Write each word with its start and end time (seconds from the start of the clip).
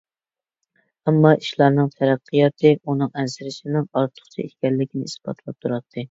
ئەمما 1.09 1.33
ئىشلارنىڭ 1.41 1.91
تەرەققىياتى 1.99 2.71
ئۇنىڭ 2.75 3.11
ئەنسىرىشىنىڭ 3.23 3.85
ئارتۇقچە 4.01 4.47
ئىكەنلىكىنى 4.47 5.11
ئىسپاتلاپ 5.11 5.59
تۇراتتى. 5.67 5.99